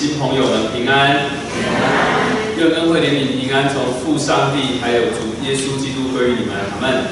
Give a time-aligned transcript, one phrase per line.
[0.00, 1.28] 新朋友们平安，
[2.56, 7.04] 愿恩惠怜悯平安从父上帝还有主耶稣基督归于你们，阿门。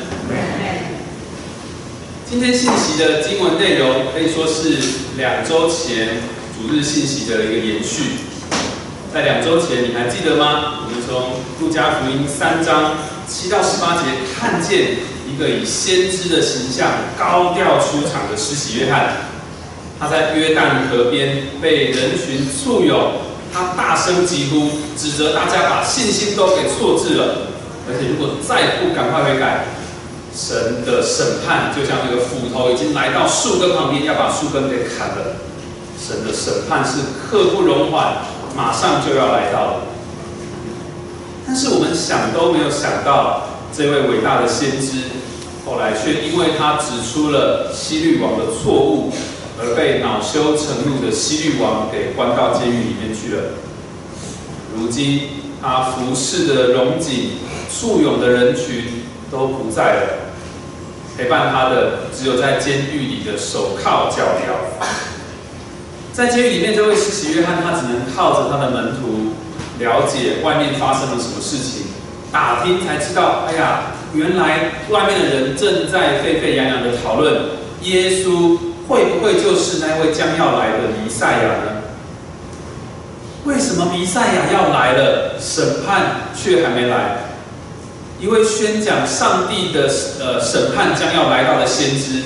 [2.24, 4.78] 今天信息的经文内容可以说是
[5.18, 6.16] 两周前
[6.56, 8.04] 主日信息的一个延续。
[9.12, 10.80] 在两周前，你还记得吗？
[10.86, 12.94] 我们从路加福音三章
[13.28, 14.96] 七到十八节看见
[15.30, 19.27] 一个以先知的形象高调出场的施洗约翰。
[20.00, 23.12] 他在约旦河边被人群簇拥，
[23.52, 27.48] 他大声疾呼，指责大家把信心都给错置了。
[27.88, 29.64] 而且如果再不赶快悔改，
[30.32, 35.36] 神的审判就像这个斧头已经来到树根旁边，要把树根给砍了。
[35.98, 38.18] 神的审判是刻不容缓，
[38.54, 39.80] 马上就要来到了。
[41.44, 45.02] 但是我们想都没有想到，这位伟大的先知，
[45.66, 49.12] 后来却因为他指出了希律王的错误。
[49.60, 53.42] 而被恼羞成怒的西律王给关到监狱里面去了。
[54.76, 55.22] 如今
[55.60, 57.32] 他服侍的荣景、
[57.68, 60.08] 簇拥的人群都不在了，
[61.16, 64.86] 陪伴他的只有在监狱里的手铐脚镣。
[66.12, 69.34] 在监狱里面，这位施洗约翰他只能靠着他的门徒
[69.80, 71.86] 了解外面发生了什么事情，
[72.30, 77.40] 打听才知道，哎呀，原来外面的人正在沸沸扬扬的讨论
[77.82, 78.56] 耶稣。
[78.88, 81.82] 会不会就是那位将要来的弥赛亚呢？
[83.44, 87.18] 为什么弥赛亚要来了，审判却还没来？
[88.20, 89.88] 一位宣讲上帝的
[90.20, 92.22] 呃审判将要来到的先知，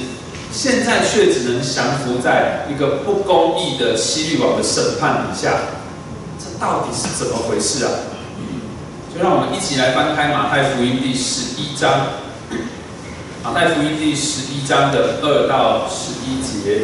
[0.51, 5.53] 现在却只能降服在一个不公义的西律王的审判底下，
[6.39, 7.91] 这到底是怎么回事啊？
[9.15, 12.07] 就让我们一起来翻开马太福音第十一章。
[13.45, 16.83] 马太福音第十一章的二到十一节，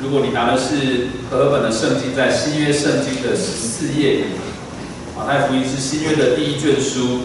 [0.00, 4.26] 如果你拿的是和合本的圣经，在新约圣经的十四页，
[5.16, 7.20] 马太福音是新约的第一卷书。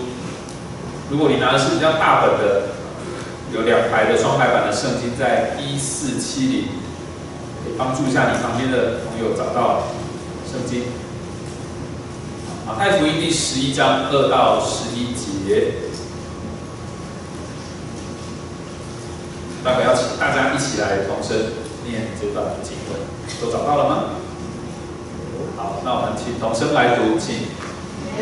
[1.10, 2.70] 如果你拿的是比较大本的，
[3.54, 6.64] 有两排的双排版的圣经，在一四七零，
[7.64, 9.88] 可以帮助一下你旁边的朋友找到
[10.50, 10.84] 圣经。
[12.66, 15.89] 马太福音第十一章二到十一节。
[19.64, 21.36] 待会要请大家一起来同声
[21.86, 22.96] 念这段经文，
[23.42, 24.04] 都找到了吗？
[25.58, 27.52] 好，那我们请同声来读，请。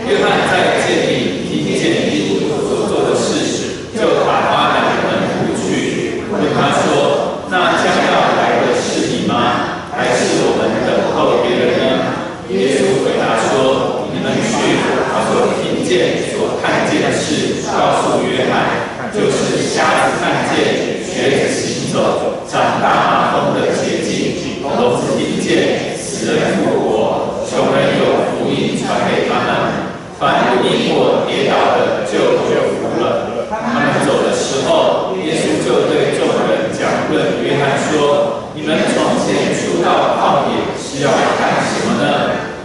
[0.01, 9.93] 约翰在建立听见基督所做的事时，就打发两个门徒去，问他说：“那将要来的是你吗？
[9.93, 12.17] 还是我们等候别人呢？”
[12.49, 14.81] 耶稣回答说：“你们去，
[15.13, 29.89] 把所听见、所看见的事告诉约翰，就是瞎子看见。”学习行走，长大马蜂的捷径，聋子听见，死人复活，穷人有福音传给他们。
[30.21, 33.49] 凡不因我跌倒的，就有福了。
[33.49, 42.05] 他们走的时候，耶稣就对众人讲论约翰说：“你们从前出到旷野是要看什么呢？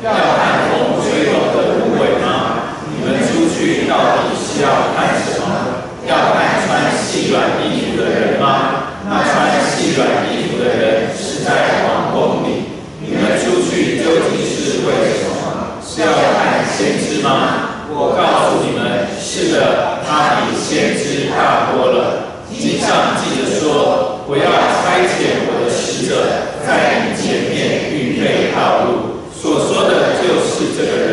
[0.04, 2.76] 要看风吹动的芦苇吗？
[2.92, 5.48] 你们出去到底是要看什么？
[6.06, 8.96] 要看穿细软衣。”的人吗？
[9.04, 12.72] 那穿细软衣服的人是在皇宫里。
[12.98, 15.76] 你们出去究竟是为什么？
[15.86, 17.86] 是要看先知吗？
[17.90, 22.32] 我告诉你们，是的，他比先知大多了。
[22.58, 26.16] 经上记着说：“我要差遣我的使者
[26.66, 31.12] 在你前面预备道路。”所说的就是这个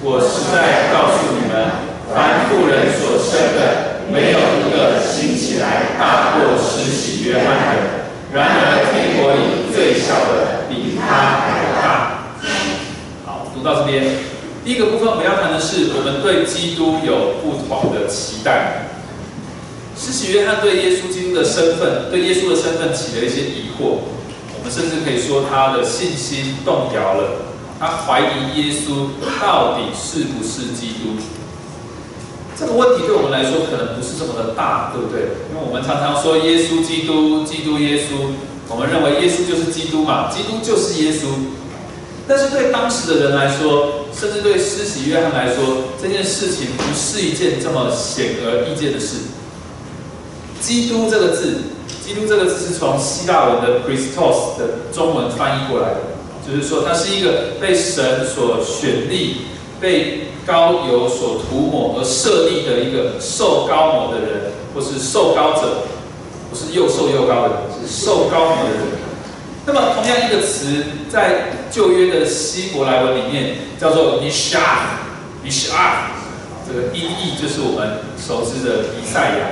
[0.00, 1.66] 我实在告诉你们，
[2.14, 3.92] 凡妇人所生的。
[4.12, 7.80] 没有一个兴起来大过施洗约翰的。
[8.30, 12.28] 然而天国里最小的比他还大。
[13.24, 14.04] 好，读到这边，
[14.66, 18.88] 第一个部分我们要谈的是，我们对基督有不同的期待。
[19.96, 24.00] 施洗约翰对耶稣基督的身份，对耶稣的身份起了一些疑惑。
[24.56, 31.20] 我们甚至可以说他的信心动摇了，他怀疑耶稣到底是不是基督。
[32.56, 35.34] 这个问题对我们来说可能不是这么的大，对不对？
[35.50, 38.32] 因为我们常常说耶稣基督，基督耶稣，
[38.68, 41.26] 我们认为耶稣就是基督嘛，基督就是耶稣。
[42.28, 49.16] 但是对当时的人来说，甚至对施洗约翰来说，这件事情不是一件这么显而易见的事。
[50.62, 51.56] 基督这个字，
[52.02, 56.00] 基督这个字是从希腊文的 Christos 的中文翻译过来的，
[56.48, 59.42] 就是说他是一个被神所选立，
[59.78, 60.28] 被。
[60.44, 65.84] 高油所涂抹而设立的一个受高抹的人，或是受高者，
[66.50, 68.80] 不是又瘦又高的人，是受高抹的人。
[69.64, 76.10] 那么同样一个词，在旧约的希伯来文里面叫做 Mishah，Mishah，
[76.66, 79.46] 这个音译就是我们熟知的以赛亚。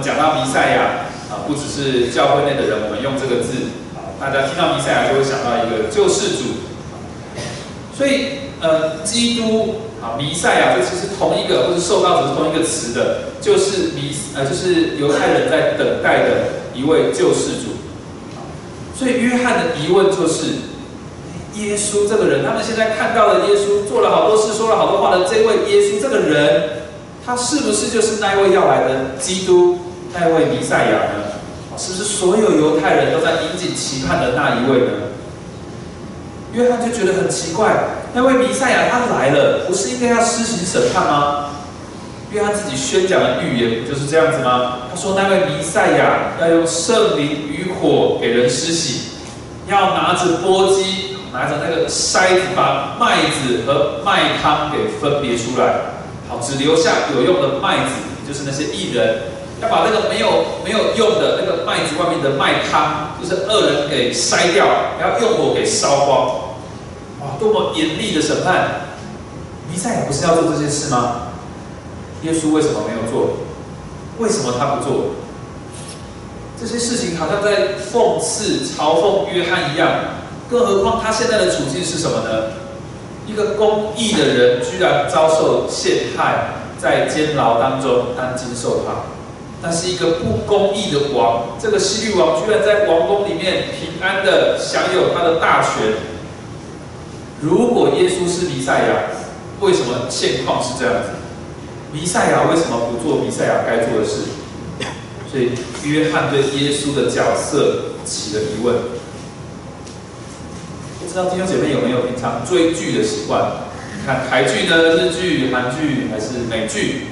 [0.00, 3.52] 讲到弥赛亚啊，不只是教会内的人，我们用这个字
[3.94, 6.66] 啊，大家听到弥赛亚就会想到一个救世主。
[7.96, 16.30] 所以呃，基督啊，弥赛亚这其实同一个，或是受到者同一个词的，就是弥呃，就是犹太人在等待的
[16.74, 17.76] 一位救世主。
[18.98, 20.44] 所以约翰的疑问就是：
[21.54, 26.62] 耶稣这个人，他们现在看到的耶稣做了好多事、说了好多话的这位耶稣这个人，
[27.24, 29.78] 他是不是就是那位要来的基督，
[30.18, 31.24] 那位弥赛亚呢？
[31.78, 34.92] 是不是所有犹太人都在引颈期盼的那一位呢？
[36.54, 37.76] 约翰就觉得很奇怪，
[38.14, 41.50] 那位弥赛亚他来了，不是应该要施行审判吗？
[42.32, 44.78] 约翰自己宣讲的预言不就是这样子吗？
[44.90, 49.10] 他说那位弥赛亚要用圣灵与火给人施洗，
[49.68, 55.74] 要拿着钵机，拿着那个筛子，把麦子和麦汤给分别出来，
[56.26, 57.92] 好，只留下有用的麦子，
[58.26, 59.18] 就是那些艺人，
[59.62, 64.66] 要把那个没有没有用的那个麦子外面的麦糠，就是恶人给筛掉，
[65.00, 66.26] 然后用火给烧光。
[67.20, 68.82] 哇，多么严厉的审判！
[69.70, 71.22] 弥赛亚不是要做这件事吗？
[72.22, 73.36] 耶稣为什么没有做？
[74.18, 75.12] 为什么他不做？
[76.58, 79.88] 这些事情好像在讽刺、嘲讽约翰一样。
[80.48, 82.52] 更何况他现在的处境是什么呢？
[83.26, 89.15] 一个公义的人居然遭受陷害，在监牢当中担惊受怕。
[89.66, 95.94] 他是一个不公义的王，这个西律王居然在王宫里面平安的享有他的大权。
[97.40, 99.10] 如果耶稣是弥赛亚，
[99.58, 101.08] 为什么现况是这样子？
[101.92, 104.20] 弥赛亚为什么不做弥赛亚该做的事？
[105.28, 105.50] 所以
[105.82, 108.76] 约翰对耶稣的角色起了疑问。
[111.00, 113.50] 不知道弟兄姐妹有没有平常追剧的习惯？
[113.98, 117.06] 你看台剧呢，日剧、韩剧还是美剧？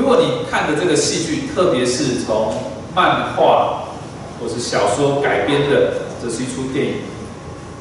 [0.00, 2.54] 如果你看的这个戏剧，特别是从
[2.94, 3.84] 漫画
[4.40, 5.92] 或是小说改编的，
[6.22, 6.94] 这是一出电影，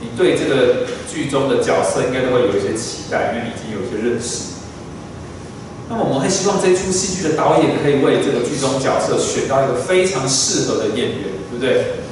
[0.02, 4.60] 你对这个剧中的角色应该都会有一些期待，因为你已经有一些认识。
[5.88, 12.04] 那么我们会希望这出戏剧的导演可以为这个剧中角色选到一个非常适合的演员，对不对？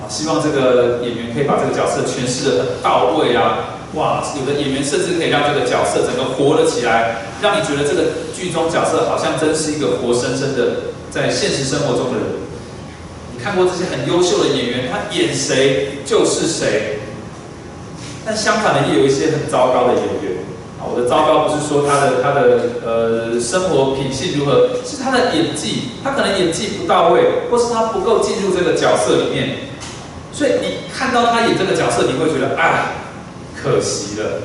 [0.00, 3.75] 啊，希望这个演员可以把这个角色诠释的很到位啊！
[3.94, 12.26] 哇，有的演员甚至可以让这个角色整个活了起来，让你觉得这个剧中角色好像真是一个活生生的在现实生活中的人。
[13.32, 16.98] 你看过这些很优秀的演员，他演谁就是谁。
[18.24, 20.42] 但相反的，也有一些很糟糕的演员
[20.80, 20.82] 啊。
[20.82, 29.70] 我的糟糕不是说他的他的呃生活品性如何，是他的演技，他可能演技不到位，或是他不够进入这个角色里面，
[30.32, 33.05] 所以你看到他演这个角色，你会觉得啊，
[33.60, 34.42] 可惜了。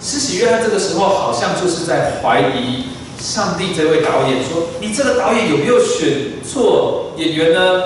[0.00, 2.86] 施洗约翰这个时候好像就是在怀疑
[3.18, 7.82] 上帝这位导演，说你这个导演有没有选错演员呢？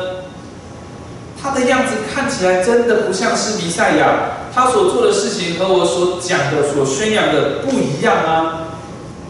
[1.42, 4.38] 他的样子看起来真的不像是弥赛亚。
[4.54, 8.68] 他所做的事情和我所讲的、所宣扬的不一样啊！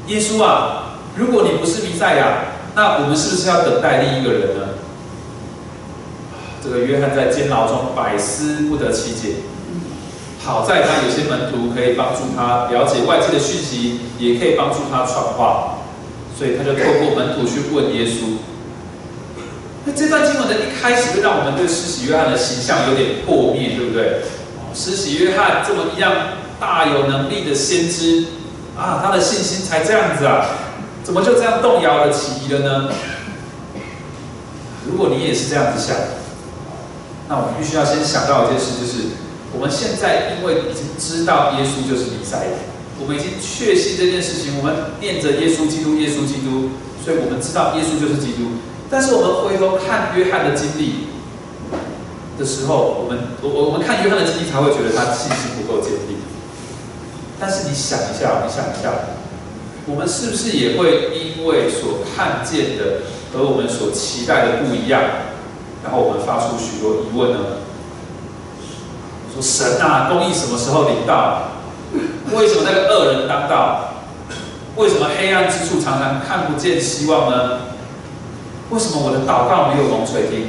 [0.08, 4.68] 耶稣啊，如果你不是弥赛亚，那我们是不是要等待另一个人呢？
[6.60, 9.36] 这个约翰在监牢中百思不得其解。
[10.44, 15.78] 好在他有些门徒可以帮助他了解外界的讯息，也可以帮助他传话，
[16.36, 18.38] 所以他就透过门徒去问耶稣。
[19.84, 24.22] 那这段经文的一开始就让我们对施洗约翰的形象有点破灭，对不对？
[24.74, 26.12] 施洗约翰这么一样
[26.58, 28.24] 大有能力的先知
[28.76, 30.46] 啊，他的信心才这样子啊，
[31.04, 32.88] 怎么就这样动摇了起疑了呢？
[34.86, 35.96] 如果你也是这样子想，
[37.28, 39.08] 那我们必须要先想到一件事，就是
[39.54, 42.52] 我们现在因为已经知道耶稣就是弥赛亚，
[43.00, 46.70] 我们已经确信这件事情，我们念着耶稣基督，耶稣基督，
[47.04, 48.58] 所以我们知道耶稣就是基督。
[48.90, 51.12] 但是我们回头看约翰的经历。
[52.38, 56.16] 的时候，我们我我们看约翰的经历，才会觉得他信心不够坚定。
[57.38, 58.90] 但是你想一下，你想一下，
[59.84, 65.02] 我们是不是也会因为所看见的和我们所期待的不一样，
[65.84, 67.38] 然后我们发出许多疑问呢？
[69.32, 71.48] 说神啊，公义什么时候临到？
[72.32, 73.94] 为什么那个恶人当道？
[74.76, 77.58] 为什么黑暗之处常常看不见希望呢？
[78.70, 80.48] 为什么我的祷告没有蒙垂听？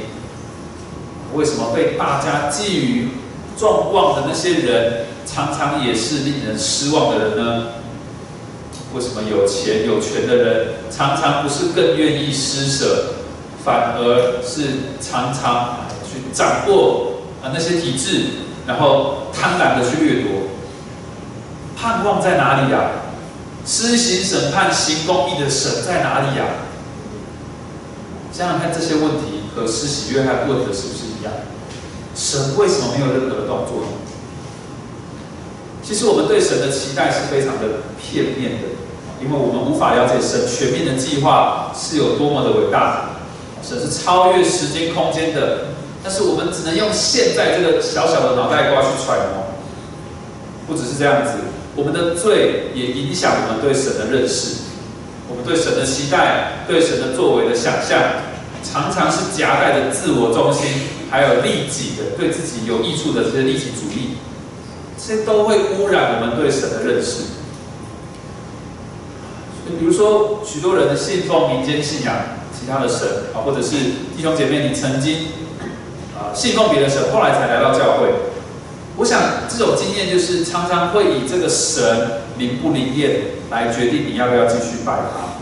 [1.34, 3.08] 为什么被大家寄予
[3.58, 7.66] 众望的那些人，常常也是令人失望的人呢？
[8.94, 13.14] 为什么有钱有权的人，常常不是更愿意施舍，
[13.64, 14.62] 反而是
[15.00, 18.26] 常常去掌握啊那些体制，
[18.66, 20.48] 然后贪婪的去掠夺。
[21.76, 22.90] 盼望在哪里呀？
[23.66, 26.44] 施行审判、行公义的神在哪里呀？
[28.32, 31.32] 想想看，这些问题和施洗约翰问的是不是一样？
[32.14, 33.88] 神为什么没有任何的动作呢？
[35.82, 38.68] 其实我们对神的期待是非常的片面的，
[39.22, 43.10] 因为我们无法了解神全面的计划是有多么的伟大。
[43.62, 45.73] 神是超越时间空间的，
[46.04, 49.46] 但是我们只能用现在这个小小的脑袋瓜去揣摩。
[50.66, 51.32] 不只是这样子，
[51.74, 54.56] 我们的罪也影响我们对神的认识，
[55.28, 58.00] 我们对神的期待、对神的作为的想象，
[58.62, 60.66] 常常是夹带着自我中心，
[61.10, 64.16] 还有利己的、对自己有益处的这些利己主义。
[64.96, 67.24] 这些都会污染我们对神的认识。
[69.78, 72.14] 比如说，许多人的信奉民间信仰
[72.52, 73.70] 其他的神啊，或者是
[74.16, 75.26] 弟兄姐妹，你曾经
[76.16, 78.08] 啊信奉别的神，后来才来到教会。
[78.96, 85.34] 我想这种经验就是常常会以这个神灵不灵验来决定你要不要继续拜他。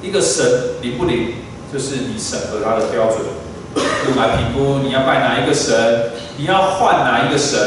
[0.00, 1.34] 一个神灵不灵，
[1.72, 3.18] 就是你审核他的标准，
[4.08, 7.58] 用来评估你要拜哪一个神，你要换哪一个神。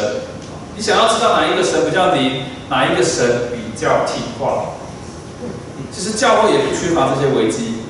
[0.76, 4.72] 你想要知道哪一个神比较灵，哪一个神比较听话？
[5.92, 7.81] 其实教会也不缺乏这些危机。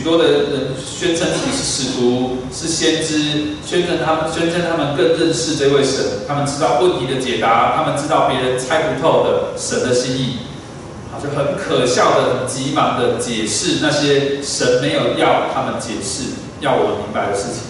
[0.00, 10.38] 许多的人宣称自己是使徒、是先知，宣称他们宣称他们更认识这位神，他们知道问题的解答，他们知道别人猜不透的神的心意，
[11.12, 16.30] 啊，就很可笑的、急忙的解释那些神没有要他们解释、
[16.60, 17.60] 要我明白的事情。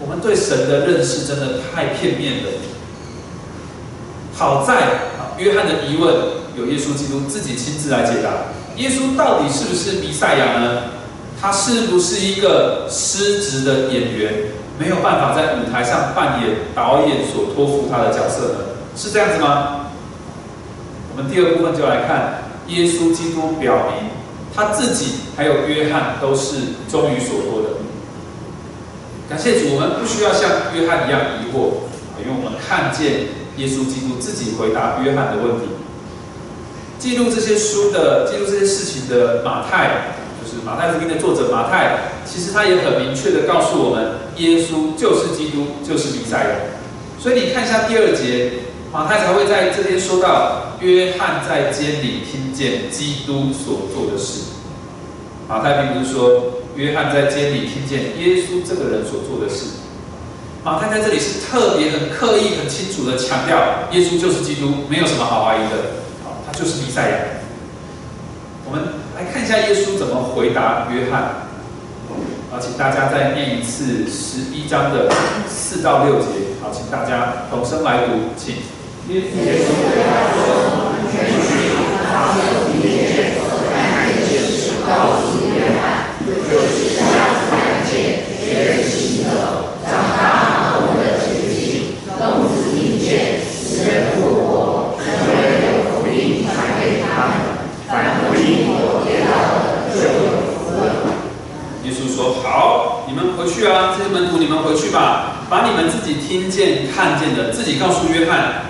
[0.00, 2.50] 我们对神的认识真的太片面了。
[4.34, 4.74] 好在
[5.20, 6.16] 啊，约翰的疑问
[6.56, 8.50] 有耶稣基督自己亲自来解答。
[8.76, 10.97] 耶稣到底是不是弥赛亚呢？
[11.40, 14.32] 他是不是一个失职的演员，
[14.78, 18.58] 没有办法在舞台上扮演导演所托付他的角色呢？
[18.96, 19.86] 是这样子吗？
[21.16, 24.10] 我们第二部分就来看耶稣基督表明
[24.54, 26.56] 他自己还有约翰都是
[26.90, 27.68] 忠于所托的。
[29.28, 31.86] 感谢主，我们不需要像约翰一样疑惑，
[32.20, 33.38] 因为我们看见。
[33.58, 35.66] 耶稣基督自己回答约翰的问题，
[36.96, 40.17] 记录这些书的、记录这些事情的马太，
[40.48, 46.50] 是马太福音的作者马太，其实他也很明确的告诉我们，耶稣就是基督，就是弥赛亚。
[47.20, 48.52] 所以你看一下第二节，
[48.90, 54.56] 马太才会在这边说到，约翰在监里听见基督所做的事。
[55.46, 59.84] 马太并不是说约翰在监里听见耶稣这个人所做的事。
[60.64, 66.00] 马太在这里是特别很刻意、很清楚的强调，耶稣就是基督，没有什么好怀疑的。
[66.24, 67.16] 好，他就是弥赛亚。
[68.70, 68.84] 我们
[69.16, 71.48] 来看一下耶稣怎么回答约翰。
[72.50, 75.10] 好，请大家再念一次十一章的
[75.48, 76.52] 四到六节。
[76.60, 78.56] 好，请大家同声来读，请。
[79.08, 81.72] 耶稣对他说：“全去
[82.12, 83.40] 把所听见、所
[83.72, 86.28] 看见的事告诉约翰，就
[86.68, 87.00] 是瞎
[87.32, 87.56] 子看
[87.90, 89.32] 见，别人行走，
[89.82, 90.28] 长大。”
[101.84, 108.62] 耶稣说：“好，你们回去啊，这些门徒，你们回去吧，把你们自己听见、看见的，自己告诉约翰。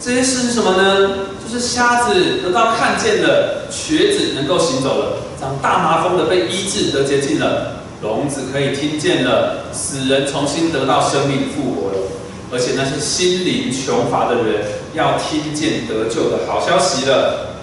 [0.00, 1.10] 这些事是什么呢？
[1.42, 11.98] 就是瞎子得到看见了，瘸子能够行走了，长大麻风的被医治得洁净了，聋子可以听见了，死人重新得到生命复活了。
[12.52, 14.64] 而且那些心灵穷乏的人
[14.94, 17.56] 要听见得救的好消息了。”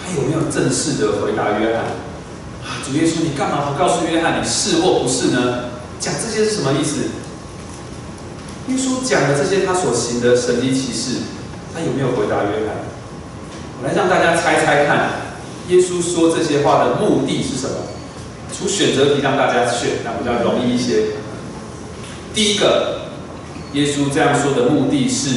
[0.00, 1.84] 他有没有正式的回答约翰？
[2.84, 5.64] 主耶稣，你干嘛不告诉约翰你是或不是呢？
[6.00, 7.10] 讲这些是什么意思？
[8.68, 11.18] 耶稣讲的这些他所行的神迹奇事，
[11.74, 12.76] 他有没有回答约翰？
[13.80, 15.10] 我来让大家猜猜看，
[15.68, 17.76] 耶稣说这些话的目的是什么？
[18.56, 21.14] 出选择题让大家选，那比较容易一些。
[22.34, 23.10] 第一个，
[23.72, 25.30] 耶稣这样说的目的是，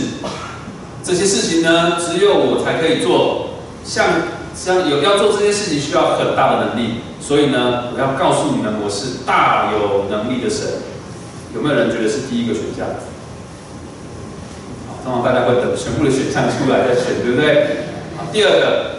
[1.03, 3.49] 这些事情呢，只有我才可以做，
[3.83, 4.05] 像。
[4.53, 10.67] 像有要做这件事情需要很大的能力，所以呢，我要告诉你们，我是大有能力的神。
[11.55, 12.87] 有没有人觉得是第一个选项？
[14.87, 17.87] 好，通常大家会等全部的选项出来再选，对不对？
[18.15, 18.91] 好，第二个，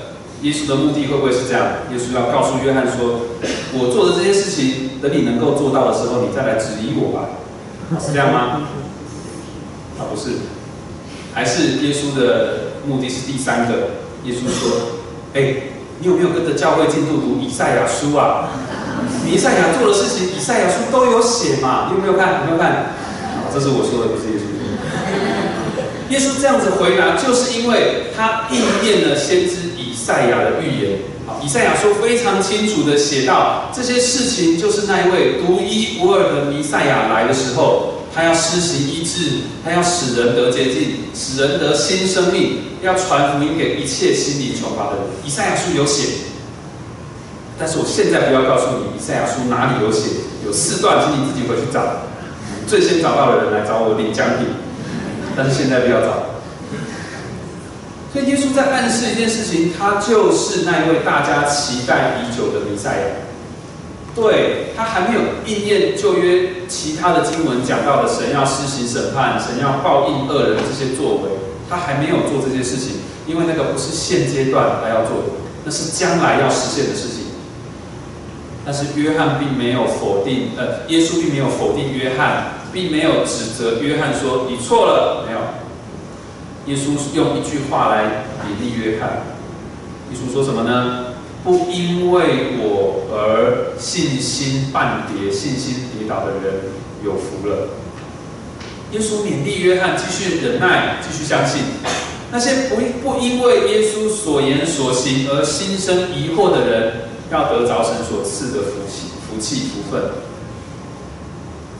[0.43, 1.89] 耶稣的目的会不会是这样？
[1.93, 3.21] 耶稣要告诉约翰说，
[3.73, 7.41] 我做的这些事情，等你能够做到的时候，你再来质疑我吧。
[8.01, 8.69] 是这样吗？
[9.99, 10.37] 啊，不是，
[11.33, 13.75] 还是耶稣的目的是第三个。
[14.25, 15.02] 耶稣说。
[15.35, 15.55] 哎，
[16.01, 18.51] 你有没有跟着教会进度读以赛亚书啊？
[19.25, 21.89] 弥赛亚做的事情，以赛亚书都有写嘛？
[21.91, 22.41] 你有没有看？
[22.41, 22.93] 有没有看？
[23.37, 24.53] 好这是我说的，不是耶稣。
[26.11, 30.99] 耶稣这样子回答，就是因为他应验了先知以赛亚的预言。
[31.27, 45.01] 好，以赛亚书非常清楚的写到，这些事情就是那一位独一无二的弥赛亚来的时候，他要施行医治，他要使人得洁净，使人得新生命，要传福音给一切心灵穷乏的人。
[45.25, 46.09] 以赛亚书有写。
[47.59, 50.11] 但是我现在不要告诉你，以赛亚书哪里有写？
[50.45, 51.81] 有四段，请你自己回去找。
[52.67, 54.49] 最先找到的人来找我领奖品。
[55.35, 56.27] 但是现在不要找。
[58.13, 63.05] 所以耶稣在暗示一件事情，他就是那一位大家期待已久的弥赛亚。
[64.15, 71.31] 对他还没有应验旧约其他的经文讲到的神要施行审判、神要报应恶人这些作为，
[71.71, 75.25] 他还没有做这些事情，因为那个不是现阶段他要做的，
[75.65, 77.23] 那是将来要实现的事情。
[78.65, 85.39] 但是约翰并没有否定，呃，耶稣并没有否定约翰，并没有指责约翰说你错了，没有。
[86.67, 88.05] 耶稣用一句话来
[88.45, 89.25] 勉励约翰。
[90.13, 91.12] 耶稣说什么呢？
[91.45, 96.63] 不因为我而信心半跌、信心跌倒的人
[97.05, 97.69] 有福了。
[98.93, 101.63] 耶稣勉励约翰继续忍耐、继续相信。
[102.31, 106.93] 那些不不因为耶稣所言所行而心生疑惑的人。
[107.33, 110.03] 要得着神所赐的福气、福气、福分。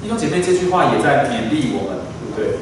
[0.03, 2.59] 弟兄姐妹，这句话也在勉励我们，对不对？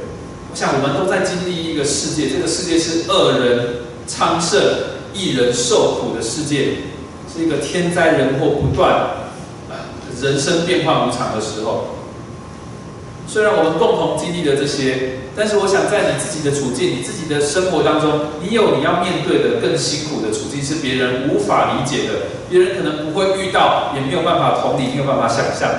[0.50, 4.60] 我想我们都在经历一个世界，这个世界是恶人昌盛、
[5.14, 6.78] 一人受苦的世界，
[7.40, 9.12] 这个天灾人祸不断、
[10.20, 11.96] 人生变化无常的时候。
[13.26, 22.14] 虽然我们共同经历了这些，但是我想在你自己的处境、你自己的生活当中，你有你要面对的更辛苦的处境，是别人无法理解的，
[22.50, 25.70] 别人可能不会遇到，也没有办法同理，没有办法想象。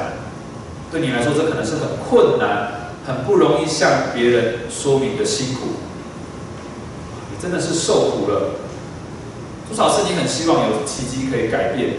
[0.91, 5.77] 对你来说，这可能是很困难、很不容易向别人说明的辛苦。
[7.29, 8.60] 你真的是受苦了，
[9.71, 11.95] 多少是你很希望有奇迹可以改变，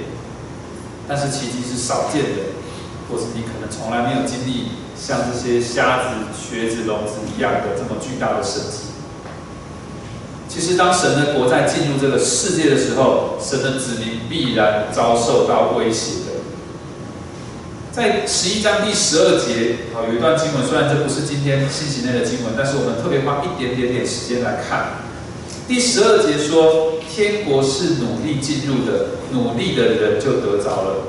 [1.08, 2.52] 但是奇迹是少见的，
[3.10, 4.80] 或是你可能从来没有经历。
[4.94, 8.78] 像这些瞎子、瘸子、聋子一样的这么巨大的神迹，
[10.48, 16.38] 其实当神的国在进入这个世界的时候，神的子民必然遭受到威胁的。
[17.90, 24.98] 在十一章第十二节，好有一段经文，虽然这不是今天信息内的经文，但是我们特别花一点点点时间来看。
[25.66, 31.08] 第十二节说：“天国是努力进入的，努力的人就得着了。”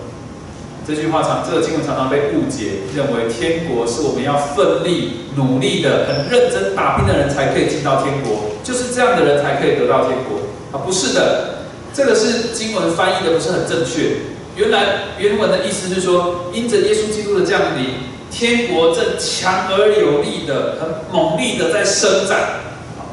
[0.86, 10.84] 这句话常，这个经文常常被误解，认为天国是我们要奋力努力的、很认真打拼的人才可以进到天国，就是这样的人才可以得到天国啊？
[10.86, 11.63] 不是的，
[11.94, 14.18] 这个是经文翻译的不是很正确。
[14.58, 17.86] 原来原文的意思是说，因着耶稣基督的降临，
[18.30, 22.60] 天国正强而有力的、很猛力的在伸展，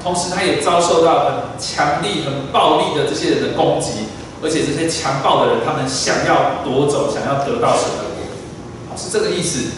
[0.02, 4.06] 同时他也遭受到很强力、很暴力的这些人的攻击。
[4.42, 9.68] 而且这些强暴的人，他们想要夺走，想要得到神的国，是这个意思。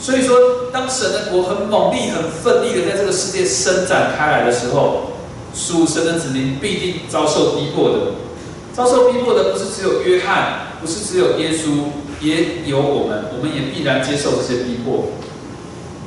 [0.00, 0.36] 所以说，
[0.72, 5.12] 当神的国很猛力、很奋力的在这个世界伸展开来的时候，
[5.54, 7.98] 属神的子民必定遭受逼迫的。
[8.74, 15.10] 遭受逼迫的不是只有约翰，不是只有耶稣，也有我们，我们也必然接受这些逼迫。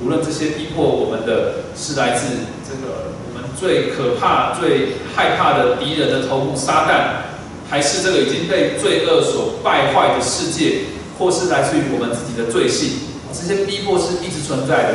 [0.03, 2.25] 无论这些逼迫我们的是来自
[2.67, 3.13] 这个
[3.59, 7.31] 最可怕、最害怕的敌人的头目撒旦。
[7.69, 10.81] 还是这个已经被罪恶所败坏的世界，
[11.17, 12.99] 或是来自于我们自己的罪性，
[13.33, 14.89] 这些逼迫是一直存在的。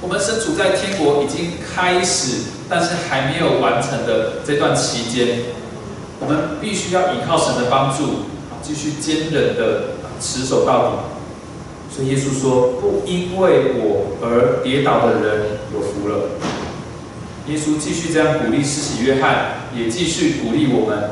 [0.00, 2.38] 我们身处在天国已经开始，
[2.68, 5.44] 但是还没有完成的这段期间，
[6.18, 8.24] 我们必须要依靠神的帮助，
[8.60, 11.94] 继续坚韧的持守到底。
[11.94, 16.30] 所以耶稣说：“不因为我而跌倒的人有福了。”
[17.48, 21.10] 耶稣继续这样鼓励施洗约翰，也继续鼓励我们。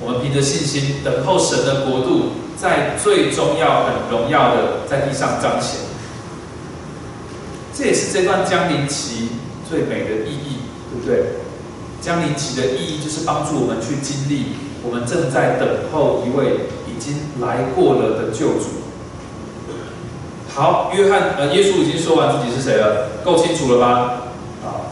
[0.00, 5.80] 我们凭着信心等候神的国度，在最终要很荣耀的在地上彰显。
[7.72, 9.30] 这也是这段降临期
[9.68, 10.58] 最美的意义，
[10.92, 11.32] 对不对？
[12.02, 14.48] 降临期的意义就是帮助我们去经历，
[14.82, 18.84] 我们正在等候一位已经来过了的救主。
[20.54, 24.20] 好，约翰呃，耶稣已经说完自己是谁了，够清楚了吧？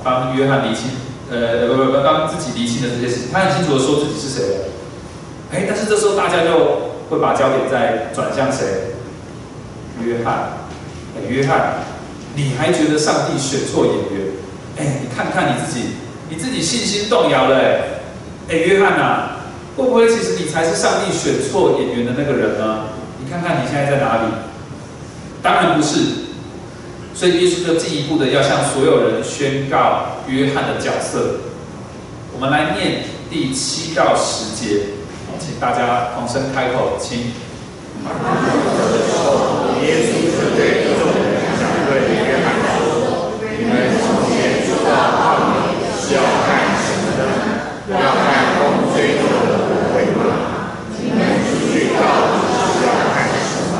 [0.02, 0.90] 帮约翰厘清，
[1.30, 4.64] 呃，不不不，帮自己厘清的这些事情，他很清楚的说自己是谁了。
[5.52, 8.94] 哎，但是这时候大家就会把焦点再转向谁？
[10.02, 10.52] 约翰，
[11.16, 11.74] 哎，约翰，
[12.34, 14.32] 你还觉得上帝选错演员？
[14.78, 15.86] 哎，你看看你自己，
[16.28, 17.80] 你自己信心动摇了，哎，
[18.48, 19.30] 哎，约翰呐，
[19.76, 22.84] 会不会其实你才是上帝选错演员的那个人呢？
[23.22, 24.28] 你看看你现在在哪里？
[25.42, 26.21] 当然不是。
[27.14, 31.40] 所以耶稣就进一步的要向所有人宣告约翰的角色。
[32.35, 34.81] 我们来念第七到十节，
[35.38, 37.33] 请大家同声开口，请。
[39.83, 47.22] 耶稣就对众人讲对约翰说：“你们从前知道奥秘是要看什么呢？
[47.90, 50.75] 要看风吹动的芦苇吗？
[50.98, 53.75] 你们出去到底是要看什么？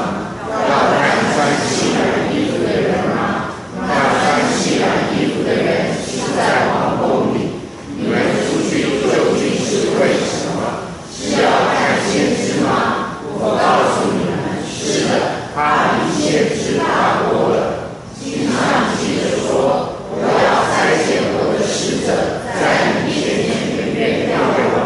[0.51, 1.03] 要看
[1.35, 1.35] 穿
[1.66, 3.51] 细染衣服的人吗？
[3.81, 7.59] 那穿细染衣服的人是在王宫里。
[7.97, 8.71] 你们出去
[9.03, 10.90] 究竟是为什么？
[11.11, 13.18] 是要看先知吗？
[13.45, 15.11] 我告诉你们，是的，
[15.55, 17.90] 他比先知大多了。
[18.14, 18.55] 经上
[18.95, 22.09] 记着说：我要差遣我的使者
[22.55, 24.79] 在你前面检验两位王。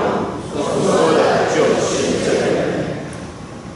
[0.49, 3.05] 所说的就是这个人。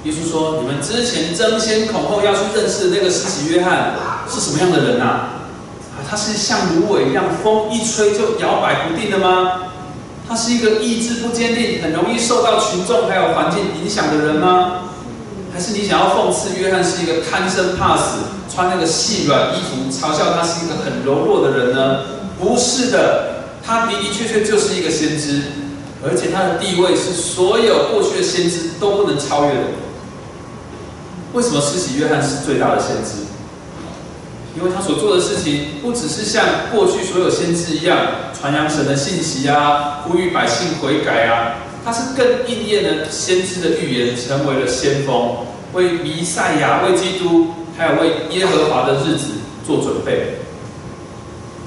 [0.05, 3.95] 耶稣说：“你们之前争先恐后要去认识的那个施洗约翰
[4.29, 5.29] 是什么样的人呐、啊？
[6.07, 9.63] 他是像芦苇一样，风一吹就摇摆不定的吗？
[10.29, 14.91] 他是一个意志不坚定、很容易受到群众还有环境影响的人吗？
[15.55, 18.19] 还是你想要讽刺约翰是一个贪生怕死、
[18.55, 22.01] 穿那个细软衣服，嘲笑他是一个很柔弱的人呢？
[22.39, 25.45] 不是的，他的的确确就是一个先知，
[26.05, 29.61] 而且他的地位是所有过去的先知都不能超越的。
[31.33, 33.27] 为什么施洗约翰是最大的先知？
[34.57, 37.97] 因为他所做的事情不只是像过去所有先知一样
[38.39, 45.37] 传扬神的信息啊，呼吁百姓悔改啊，他是更应验了先知的预言，成为了先锋，
[45.73, 49.27] 为弥赛亚、为基督，还有为耶和华的日子
[49.65, 50.39] 做准备。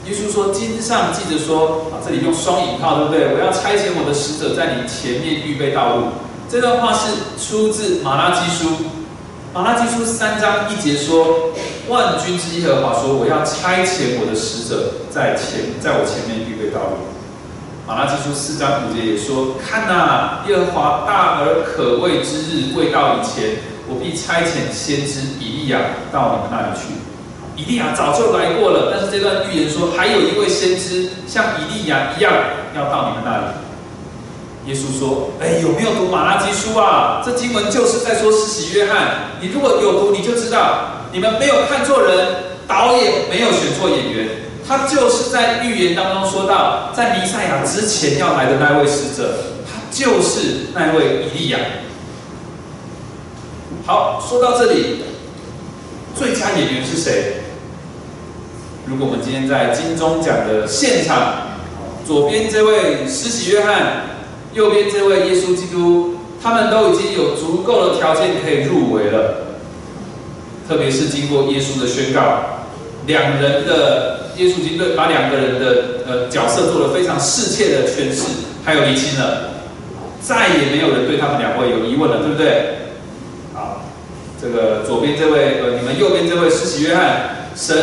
[0.06, 3.34] 耶稣说：“经上记着说，啊，这里用双引号，对不对？
[3.34, 6.08] 我要差遣我的使者在你前面预备道路。”
[6.52, 8.68] 这段话是出自马拉基书。
[9.54, 11.54] 马拉基书三章一节说
[11.88, 17.06] ：“万军之耶和华说，我要差遣我的使者在前，在我前面预备道路。”
[17.86, 25.80] 马拉基书四章五节也说：“看呐、耶和华大而可畏之日未到以前，我必差遣先知以利亚
[26.12, 26.90] 到你们那里去。”
[27.56, 32.34] 以利亚早就来过了，但是这段预言说还有一位先知像以利亚一样
[32.76, 33.44] 要到你们那里。
[34.66, 37.22] 耶稣说：“哎，有没有读马拉基书啊？
[37.26, 39.32] 这经文就是在说施洗约翰。
[39.42, 42.28] 你如果有读，你就知道，你们没有看错人，
[42.66, 44.30] 导演没有选错演员，
[44.66, 49.34] 他就是在预言当中说到，在弥赛亚之前要来的那位使者，
[49.66, 51.60] 他就是那位以利亚。
[53.86, 55.04] 好，说到这里，
[56.18, 57.34] 最佳演员是谁？
[58.86, 61.34] 如果我们今天在金钟奖的现场，
[62.08, 64.14] 左边这位施洗约翰。
[64.54, 69.48] 右边这位耶稣基督，他们都已经有足够的条件可以入围了。
[70.68, 72.22] 特别是经过耶稣的宣告，
[73.08, 78.24] 两人的耶稣基督把两个人的呃角色做了非常适切的诠释，
[78.64, 79.50] 还有厘清了，
[80.22, 82.78] 再也没有人对他们两位有疑问了，对不对？
[83.54, 83.82] 好，
[84.42, 87.76] 这个左边这位呃，你们右边这位施洗约翰，神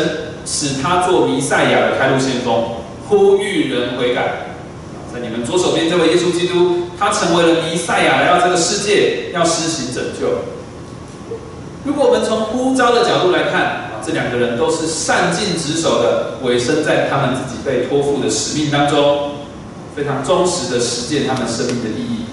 [0.46, 2.64] 使他做弥赛亚的开路先锋，
[3.08, 4.49] 呼吁人悔改。
[5.12, 10.28] 在你们左手边这位耶稣基督，他成为了弥赛亚，来到这个世界要施行拯救。
[11.84, 19.32] 如果我们从呼召的角度来看，啊，这两个人都是善尽职守的，委身在他们自己被托付的使命当中，
[19.96, 22.26] 非常忠实的实践他们生命的意义。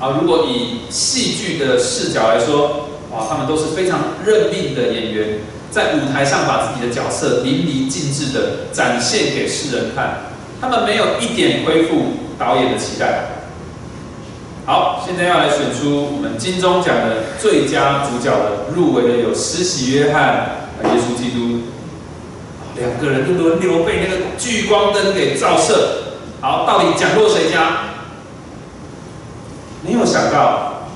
[0.00, 5.38] 啊，如果以戏剧的视角来说，哇，他们都是非常认命的演员，
[5.70, 10.33] 在舞台上把自己的角色淋漓尽致的展现给世人看。
[10.60, 12.04] 他们没有一点恢复
[12.38, 13.26] 导演的期待。
[14.66, 21.64] 好，现在要来选出我们金钟奖的最佳主角的入围的有施洗约翰和、耶稣基督，
[22.74, 26.14] 两个人都轮流被那个聚光灯给照射。
[26.40, 27.90] 好，到底奖落谁家？
[29.82, 30.86] 没有想到，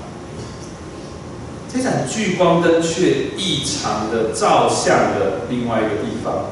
[1.70, 6.46] 这盏聚光灯却异常的照向了另外一个地方，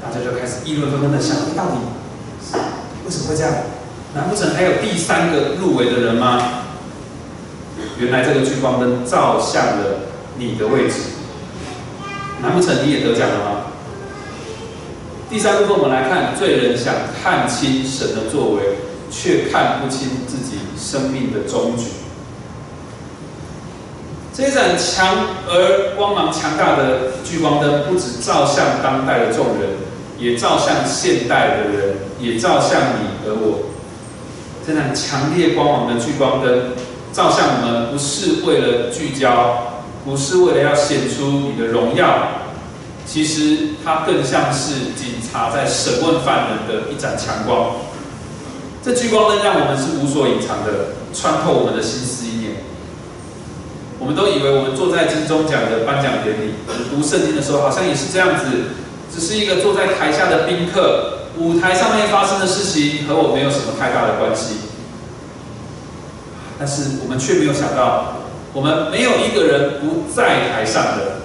[0.00, 1.78] 大家就开始议论纷纷的想，到底。
[2.52, 3.52] 为什么会这样？
[4.14, 6.64] 难不成还有第三个入围的人吗？
[7.98, 10.08] 原来这个聚光灯照向了
[10.38, 10.94] 你的位置，
[12.40, 13.60] 难不成你也得奖了吗？
[15.28, 18.78] 第三部分我们来看，罪人想看清神的作为，
[19.10, 21.84] 却看不清自己生命的终局。
[24.34, 25.16] 这盏强
[25.48, 29.76] 而光芒强大的聚光灯，不止照向当代的众人。
[30.20, 33.70] 也照向现代的人，也照向你和我。
[34.66, 36.72] 这盏强烈光芒的聚光灯，
[37.12, 42.28] 照向我们，不是为了聚焦不是为了要显出你的荣耀，
[43.06, 47.76] 其实它更像是警察在审问犯人的一盏强光。
[48.84, 52.52] 这聚光灯让我们是无所隐藏的，穿透我们的心思意念。
[53.98, 56.52] 我们都以为我们坐在金钟奖的颁奖典礼，
[56.90, 58.44] 读圣经的时候，好像也是这样子，
[59.12, 64.56] 只是一个坐在台下的宾客，舞台上面发生的事情和我没有什么太大的关系。
[66.58, 68.18] 但是我们却没有想到，
[68.52, 71.22] 我们没有一个人不在台上的，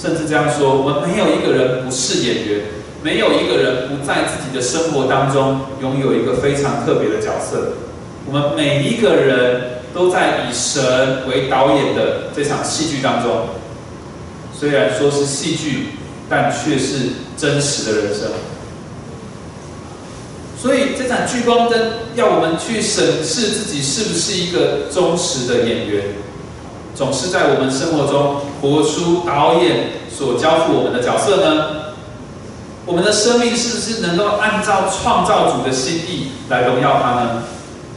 [0.00, 2.60] 甚至这样说，我们没有一个人不是演员，
[3.02, 7.74] 没有一个人不在自己的生活当中拥有一个非常特别的角色。
[8.26, 9.76] 我们每一个人。
[9.94, 13.46] 都在以神为导演的这场戏剧当中，
[14.52, 15.86] 虽然说是戏剧，
[16.28, 18.28] 但却是真实的人生。
[20.66, 21.78] 所以这盏聚光灯
[22.16, 26.06] 要我们去审视自己是不是一个忠实的演员，
[26.92, 31.94] 总是在我们生活中活出导演所交付我们的角色呢？
[32.84, 37.44] 我们的生命是不是能够按照创造主的心意来荣耀他呢？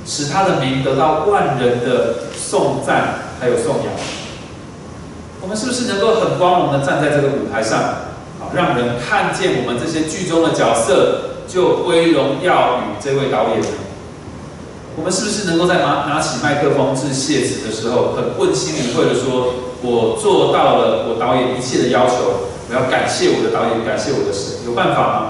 [0.05, 3.85] 使他的名得到万人的颂赞，还有颂扬。
[5.41, 7.79] 我们是不是能够很光荣的站在这个舞台上，
[8.39, 13.61] 好让人看见我们这些剧中的角色，就归荣耀与这位导演？
[14.95, 25.25] 我们是不是能够在拿拿起麦克风致谢词的时候，很问心无愧的说：“我做到了我导演一切的要求，我要感谢我的导演，感谢我的神。”有办法吗？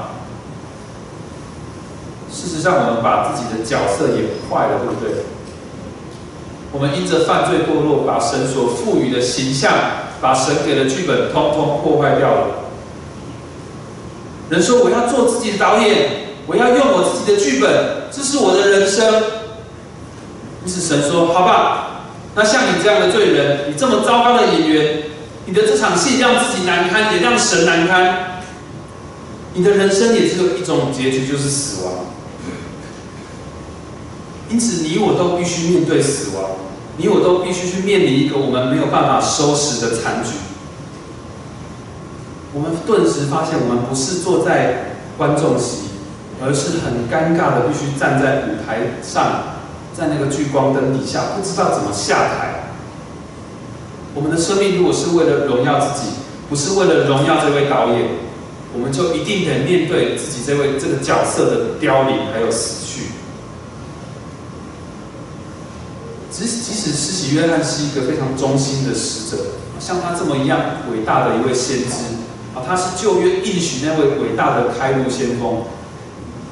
[2.32, 5.24] 事实上，我们把自己的角色演坏了，对不对？
[6.72, 9.72] 我们因着犯罪堕落，把神所赋予的形象，
[10.20, 12.48] 把神给的剧本，通通破坏掉了。
[14.50, 16.10] 人说我要做自己的导演，
[16.48, 19.24] 我要用我自己的剧本，这是我的人生。
[20.66, 25.04] 于是神说：“好吧，那像你这样的罪人，你这么糟糕的演员，
[25.46, 28.42] 你的这场戏让自己难堪，也让神难堪，
[29.54, 31.94] 你的人生也只有一种结局，就是死亡。”
[34.50, 36.52] 因此，你我都必须面对死亡，
[36.98, 40.32] 你我都必须去面临一个我们没有办法收拾的残局。
[42.54, 45.90] 我们顿时发现，我们不是坐在观众席，
[46.42, 49.44] 而是很尴尬的，必须站在舞台上，
[49.96, 52.74] 在那个聚光灯底下，不知道怎么下台。
[54.16, 56.10] 我们的生命如果是为了荣耀自己，
[56.50, 58.08] 不是为了荣耀这位导演，
[58.74, 63.04] 我们就一定得面对自己这位这个角色的凋零，还有死去。
[66.32, 69.44] 即即使施洗约翰是一个非常忠心的使者，
[69.80, 70.60] 像他这么一样
[70.92, 72.18] 伟大的一位先知
[72.68, 75.64] 他是旧约应许那位伟大的开路先锋，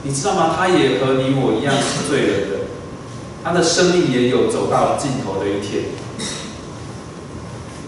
[0.03, 0.55] 你知道吗？
[0.57, 2.57] 他也和你我一样是罪人的，
[3.43, 5.85] 他的生命也有走到尽头的一天。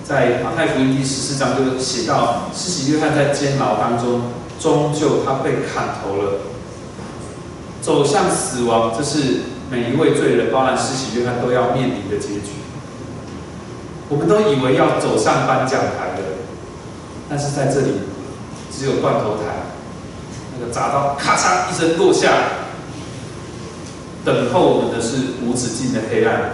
[0.04, 4.22] 在马太福音第十四章就写到，施洗约翰在监牢当中，
[4.60, 6.40] 终究他被砍头了，
[7.82, 9.42] 走向死亡，这是。
[9.72, 12.58] 每一位罪人，包含施洗约翰，都要面临的结局。
[14.10, 16.26] 我们都以为要走上颁奖台了，
[17.30, 17.92] 但是在这里
[18.76, 19.68] 只有断头台，
[20.58, 22.32] 那个铡刀咔嚓一声落下，
[24.26, 25.16] 等候我们的是
[25.46, 26.54] 无止境的黑暗，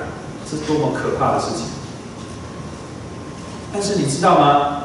[0.49, 1.65] 是多么可怕的事情！
[3.71, 4.83] 但是你知道吗？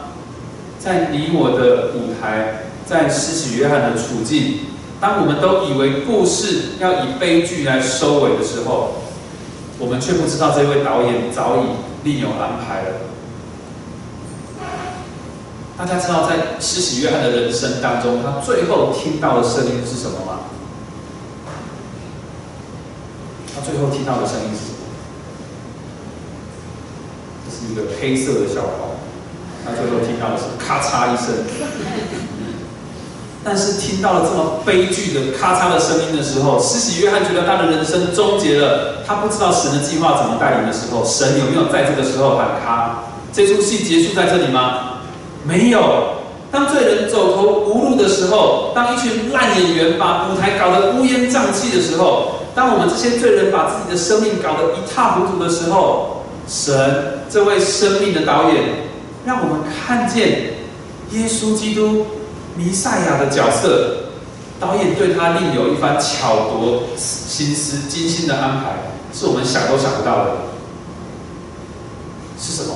[0.79, 4.61] 在你我的舞台，在施洗约翰的处境。
[5.01, 9.03] 当我们都以为故事要以悲剧来收尾的时候，
[9.79, 11.61] 我们却不知道这位导演早已
[12.05, 12.89] 另有安排了。
[15.81, 20.41] 大家知道，在施洗约翰的人生当中，他最后听到的声音是什么吗？
[23.55, 24.85] 他最后听到的声音是什么？
[27.47, 28.91] 这是一个黑色的小号。
[29.65, 31.47] 他最后听到的是咔嚓一声。
[33.43, 39.03] 但是听到了这么悲剧的咔嚓的声音的时候，施洗约翰觉得他的人生终结了。
[39.07, 43.05] 他不知道神的计划怎么带领的时候，神有没有在这个时候喊咔？
[43.33, 44.90] 这出戏结束在这里吗？
[45.45, 46.21] 没有。
[46.51, 58.65] 当罪人走投无路的时候，当一群烂演员把舞台搞得乌烟瘴气的时候，当我们这些罪人把自己的生命搞得一塌糊涂的时候，神这位生命的导演，
[59.25, 60.55] 让我们看见
[61.13, 62.07] 耶稣基督。
[62.57, 64.09] 弥赛亚的角色，
[64.59, 70.31] 导演对他另有一番巧夺心思、精心的安排，是我们想都想不到的。
[72.39, 72.75] 是什么？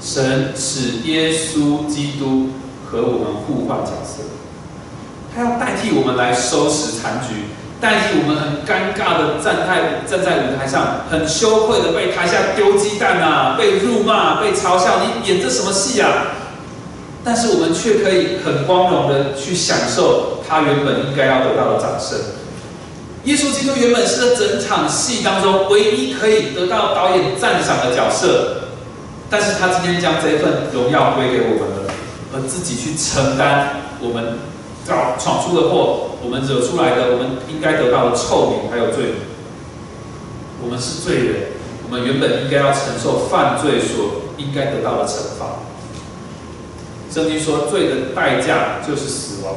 [0.00, 2.50] 神使耶稣基督
[2.86, 4.22] 和我们互换角色，
[5.34, 7.44] 他要代替我们来收拾残局，
[7.80, 16.28] 代替我们很尴尬的站在站在舞台上，很羞愧的被台下丢鸡蛋啊，被辱骂、被嘲笑，你演这什么戏啊？
[17.24, 22.18] 但是我们却可以很光荣的去享受他原本应该要得到的掌声。
[23.24, 28.67] 耶稣基督原本是整场戏当中唯一可以得到导演赞赏的角色，
[29.30, 31.92] 但是他今天将这份荣耀归给我们了，
[32.32, 34.38] 而自己去承担我们
[34.86, 39.14] 闯闯出的祸，我们惹出来的，我们应该得到的臭名还有罪名。
[40.62, 41.36] 我们是罪人，
[41.86, 45.60] 我们原本应该要承受犯罪所应该得到的惩罚。
[47.12, 49.54] 圣经说，罪的代价就是死亡。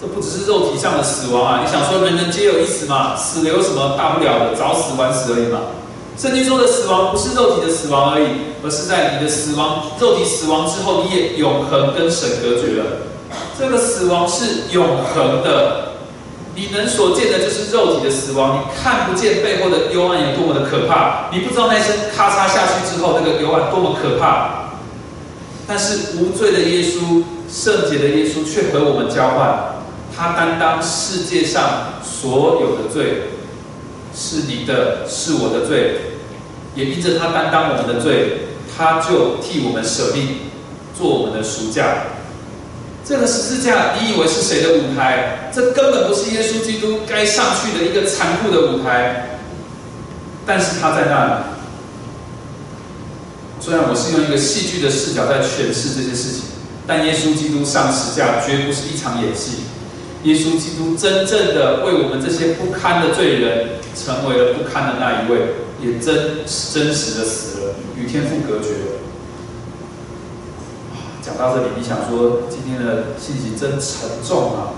[0.00, 1.60] 这不只是肉体上的死亡啊！
[1.64, 3.14] 你想说人人皆有一死嘛？
[3.14, 4.56] 死了有什么大不了的？
[4.56, 5.60] 早死晚死而已嘛。
[6.16, 8.26] 圣经说的死亡不是肉体的死亡而已，
[8.62, 12.84] 而是在你的死亡、肉体死亡之后，你也永恒跟神隔绝了。
[13.58, 15.92] 这个死亡是永恒的，
[16.54, 24.70] 你能所见的就是肉体的死亡，你看不见背后的幽暗有多么的可怕，你不知道那声咔嚓下去之后，那个幽暗多么可怕。
[25.66, 29.76] 但是无罪的耶稣、圣洁的耶稣却和我们交换。
[30.14, 33.22] 他担当世界上所有的罪，
[34.14, 35.96] 是你的，是我的罪，
[36.74, 40.50] 也因着他担当我们的罪，他就替我们舍命，
[40.96, 42.04] 做我们的赎价。
[43.04, 45.50] 这个十字架，你以为是谁的舞台？
[45.52, 49.38] 这根本不是耶稣基督该上去的一个残酷的舞台。
[50.46, 51.32] 但是他在那里。
[53.60, 56.42] 虽然我是用一个戏剧的视角在诠释这些事情，
[56.84, 59.62] 但耶稣基督上十字架绝不是一场演戏。
[60.24, 68.98] 耶稣基督真正的为我们这些不堪的罪人，成为了不堪的那一位，也真真实的死了，与天父隔绝了。
[71.22, 74.74] 讲到这里，你想说今天的信息真沉重啊！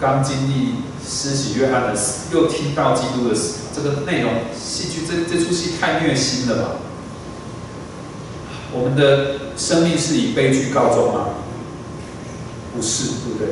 [0.00, 0.74] 刚经历
[1.06, 6.70] 施洗约翰的死，又听到基督的死，这个内容戏剧这这出戏太虐心了吧？
[8.72, 11.26] 我们的生命是以悲剧告终吗？
[12.74, 13.48] 不是，对不对？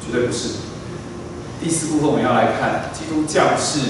[0.00, 0.48] 绝对不是。
[1.62, 3.80] 第四部分我们要来看，基督降世，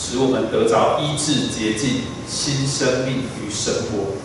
[0.00, 4.16] 使我们得着医治、洁净、新生命与生活。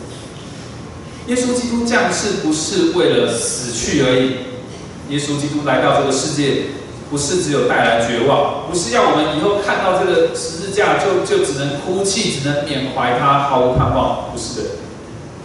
[1.27, 6.67] 耶稣基督降世不是为了死去而已，耶稣基督来到这个世界，
[7.09, 14.69] 不是只有带来绝望，不是要我们以后看到这个十字架就就只能哭泣，只能缅怀他，毫无盼望，不是的。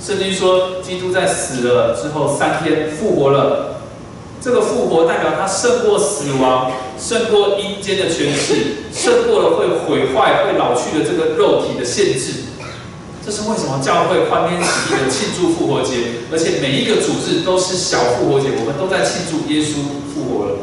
[0.00, 3.69] 圣经说，基督在死了之后三天复活了。
[4.42, 12.44] 这个复活代表他胜过死亡，胜过阴间的权势，胜过了会毁坏、会老去的这个肉体的限制。
[13.22, 19.74] 这是为什么教会欢天喜地的庆祝复活节，而且每一个主日都是小复活节，我们都在庆祝耶稣
[20.08, 20.58] 复活了。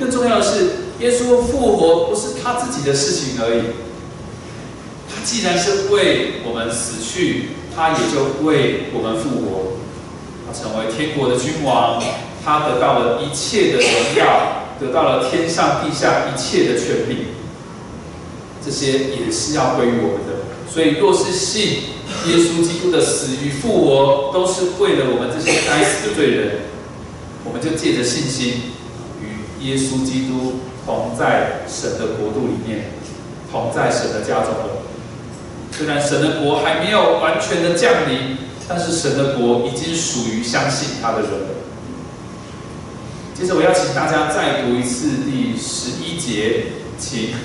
[0.00, 3.62] 更重要的是，耶稣复活不是他自己的事情而已。
[5.08, 9.78] 他既然是为我们死去，他也就为我们复活，
[10.44, 12.02] 他成为天国的君王。
[12.44, 17.28] 他得到了一切的荣耀，得到了天上地下一切的权利，
[18.64, 20.38] 这些也是要归于我们的。
[20.70, 21.62] 所以，若是信
[22.26, 26.60] 耶稣基督的死与复活，都是为了我们这些该死的罪人，
[27.44, 28.72] 我们就借着信心
[29.20, 32.92] 与耶稣基督同在神的国度里面，
[33.50, 34.84] 同在神的家中了。
[35.72, 38.36] 虽然神的国还没有完全的降临，
[38.68, 41.30] 但是神的国已经属于相信他的人。
[43.38, 47.38] 接着我要请大家再读一次第十一节，请。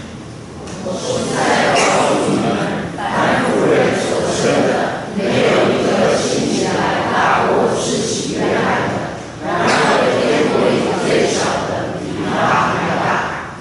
[0.83, 0.89] 我
[1.29, 9.21] 在告诉你们，凡妇人所生的，没有一个生起来大过施洗约翰的。
[9.45, 13.53] 然而天国里最小的比他还大。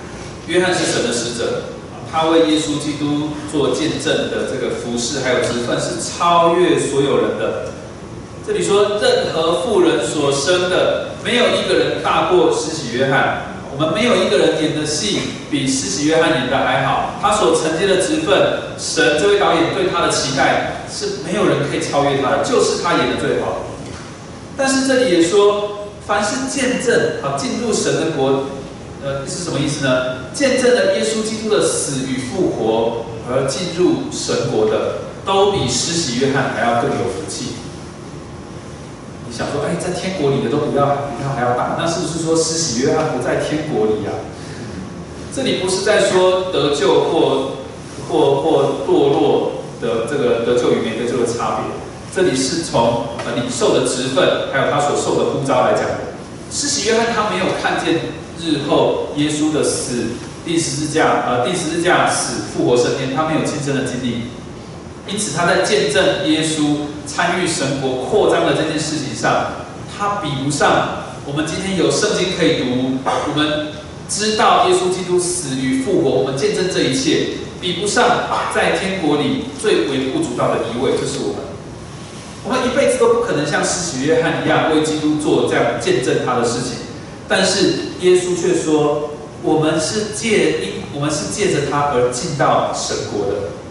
[0.47, 1.69] 约翰是神的使者，
[2.11, 7.69] 他为耶稣基督做见证的这个服饰还有职分是超越所有人的。
[8.47, 13.53] 这里说，任何妇人所生的，没有一个人大过施洗约翰。
[13.75, 15.19] 我们没有一个人演的戏
[15.51, 17.15] 比施洗约翰演的还好。
[17.23, 23.65] 他所承接的职分，神这位导演对他的期待是没有人可以超越他的，就是他演的最好。
[24.59, 28.45] 但是这里也说，凡是见证好进入神的国，
[29.03, 30.29] 呃，是什么意思呢？
[30.35, 37.55] 见证了耶稣基督的死与复活而进入神国的，都比施洗约翰还要更有福气。
[39.33, 44.13] 想说，哎，在天国里的都比较比他还要大，那是不是说施洗约翰不在天国里呀？
[45.35, 47.53] 这里不是在说得救或
[48.11, 51.73] 或或堕落的这个得救与没得救的差别，
[52.15, 55.83] 这里是从呃领受的职分，还有他所受的呼召来讲。
[56.51, 57.95] 施洗约翰他没有看见
[58.39, 60.09] 日后耶稣的死、
[60.45, 64.25] 第十字架、呃第十字架死、复活升天，他没有亲身的经历，
[65.09, 69.53] 因此他在见证耶稣参与神国扩张的这件事情上，
[69.99, 73.69] 他比不上我们今天有圣经可以读，我们
[74.09, 81.37] 知道耶稣基督死与复活，我们见证这一切，比不上在天国里最微不足道的一位，就是我们。
[82.45, 86.79] 我们一辈子都不可能像施洗约翰一样为基督做这样见证他的事情，
[87.29, 89.11] 但是耶稣却说，
[89.43, 93.62] 我们是借因，我们是借着他而进到神国的。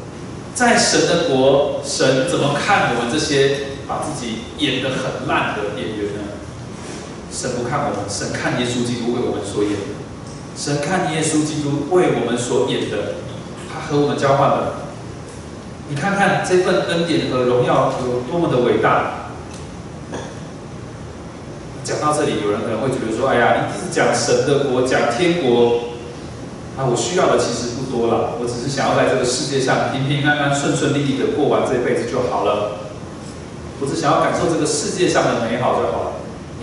[0.54, 6.20] 在神的国，神怎么看我们这些把自己演得很烂的演员呢？
[7.32, 9.78] 神不看我们，神看耶稣基督为我们所演的。
[10.56, 13.16] 神看耶稣基督为我们所演的，
[13.72, 14.74] 他和我们交换了。
[15.89, 19.32] 你看看这份恩典和荣耀有多么的伟大。
[21.84, 25.95] 讲到这里，有人可能会觉得说：“哎呀，你是讲神的国，讲天国，
[26.78, 32.80] 啊，我需要的其实不多了，我只是想要在这个世界上平平安安、顺顺利利的过完这一辈子就好了。
[33.82, 36.12] 我只想要感受这个世界上的美好就好了。”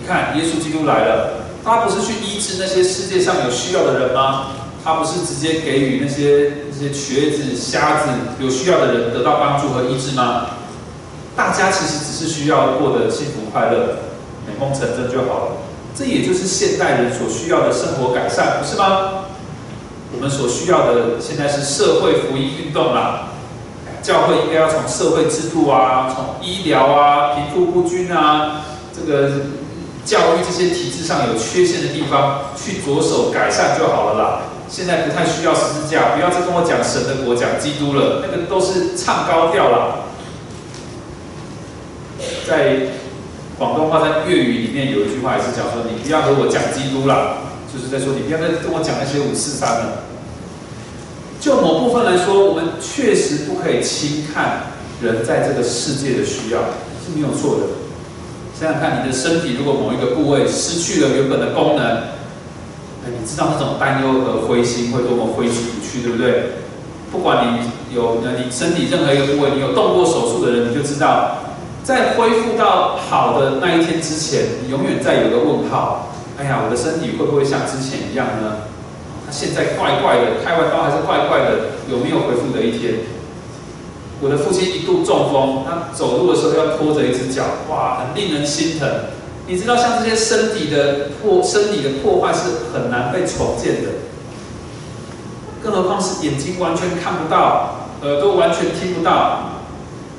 [0.01, 4.47] 你看，耶稣基督来了，他不是去医治那些世界上有需要的人吗？
[4.81, 8.09] 他不是直接给予那些那些瘸子、瞎子
[8.39, 10.47] 有需要的人得到帮助和医治吗？
[11.35, 13.97] 大家其实只是需要过得幸福快乐、
[14.47, 15.51] 美梦成真就好了。
[15.93, 19.18] 这也就是现代人所需要的生活改善，不是吗？
[20.19, 23.29] 我们所需要的现在是社会福音运动啦。
[24.03, 29.31] 教会应该要从社会制度啊、从医疗啊、贫富不均啊、这个
[30.03, 34.41] 教育这些体制上有缺陷的地方去着手改善就好了啦。
[34.67, 39.95] 现在不太需要十字架，不要再跟我讲神的国、讲基督了，那个都是唱高调啦。
[42.45, 42.87] 在
[43.57, 47.37] 广东话、在粤语里面有一句话也是讲说：“你不要和我讲基督了，
[47.71, 50.03] 就是在说你不要再跟我讲那些五四三了。”
[51.39, 56.59] 就某部分来说，我们确实不可以轻看人在这个世界的需要
[56.99, 57.65] 是没有错的。
[58.59, 62.19] 想想看，你的身体如果某一个部位失去了原本的功能。
[63.05, 66.51] 你知道那种担忧和灰心会多么挥之不去，对不对？
[67.11, 71.37] 不管你有那你身体任何一个部位，你有动过手术的人，你就知道，
[71.81, 76.08] 在恢复到好的那一天之前，你永远在有个问号。
[76.39, 78.63] 哎呀，我的身体会不会像之前一样呢？
[79.25, 83.01] 他现在怪怪的，开完刀还是怪怪的，有没有恢复的一天？
[84.21, 88.87] 我的父亲一度中风，他走路的时候要拖着一只脚，哇，很令人心疼。
[89.47, 93.89] 你知道，像这些身体的破、身体的破坏是很难被重建的，
[95.61, 99.49] 更何况是眼睛完全看不到，耳朵完全听不到。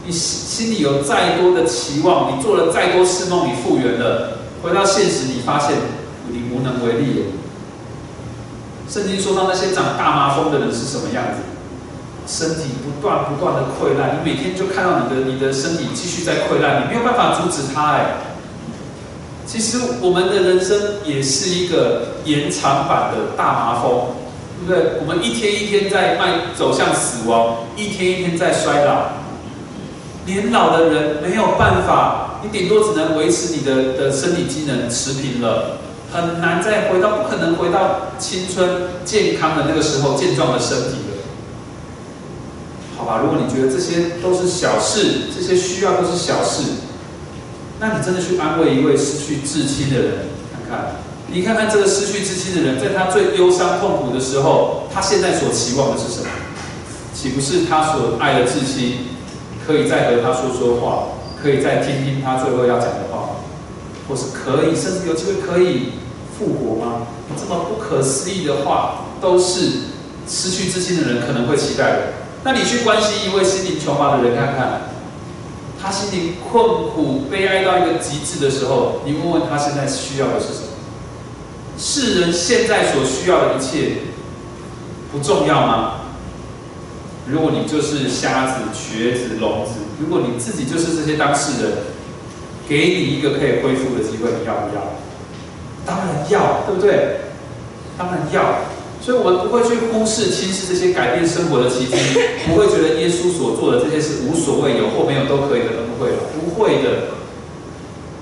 [0.04, 5.70] 你心心里有再多的期望，你做了再多事梦，你复原了，回到现实，你发现
[6.32, 7.26] 你无能为力。
[8.88, 11.42] 圣经说到那些长大麻风的人是什么样子？
[12.26, 18.06] 身体不断不断的溃烂，你每天就看到你的你的身体继续在溃烂，你没有办法阻止它，哎。
[19.46, 24.10] 其实我们的人生也是一个延长版的大麻风，
[24.64, 24.92] 对不对？
[25.00, 29.08] 我们一天一天在迈走向死亡，一天一天在衰老。
[30.26, 35.78] 年老的人没有办法，你顶多只能维持你的的身体机能持平了，
[36.12, 41.22] 很难再回到，不可能回到青春健康的那个时候健壮的身体了。
[42.96, 46.62] 好吧，如果你觉得这些都是小事，这些需要都是小事。
[47.78, 50.12] 那你真的去安慰一位失去至亲的人，
[50.52, 50.96] 看看，
[51.28, 56.26] 你看看这个失去至亲的人，在他最忧伤痛苦的时候，他现在所期望的是什么？
[57.14, 59.06] 岂不是他所爱的至亲，
[59.66, 61.04] 可以再和他说说话，
[61.42, 63.36] 可以再听听他最后要讲的话，
[64.08, 65.92] 或是可以，甚至有机会可以
[66.41, 67.07] 复活吗？
[67.38, 69.72] 这么不可思议的话，都是
[70.26, 71.99] 失去自信的人可能会期待的。
[72.43, 74.80] 那你去关心一位心灵穷乏的人，看看。
[75.82, 80.66] 他心灵困苦、悲哀到一个极致的时候，你问问他现在需要的是什么？
[81.78, 83.99] 世人现在所需要的一切
[85.12, 85.95] 不重要吗？
[87.26, 91.72] 如果你就是瞎子、瘸子、聋子，如果你自己就是这些当事人，
[92.68, 94.99] 给你一个可以恢复的机会，你要不要？
[95.91, 97.18] 当然要，对不对？
[97.99, 98.62] 当然要。
[99.03, 101.97] 所以，我们不会去忽视、轻视这些改变生活的奇迹，
[102.47, 107.16] 不会觉得耶稣所做的这些是无所谓，有或没有都可以的，不会，不会的。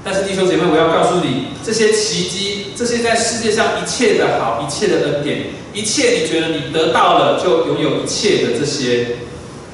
[0.04, 9.16] 但是，弟兄姐妹，我要告诉你，这些奇迹，这些在世界上一切的好、一切的恩典，一切你觉得你得到了就拥有一切的这些，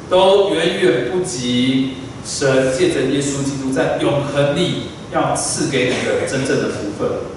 [0.08, 1.92] 都远远不及
[2.24, 7.33] 神借着耶稣基督在永恒里要赐给你的真正的福分。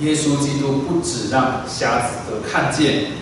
[0.00, 3.12] 耶稣基督不止让瞎子得看见，